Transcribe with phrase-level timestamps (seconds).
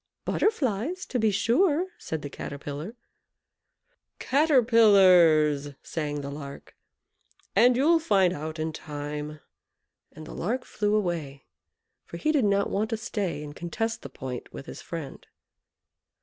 [0.25, 2.95] "Butterflies, to be sure," said the Caterpillar.
[4.17, 6.75] "Caterpillars!" sang the Lark;
[7.55, 9.41] "and you'll find it out in time;"
[10.11, 11.45] and the Lark flew away,
[12.03, 15.27] for he did not want to stay and contest the point with his friend.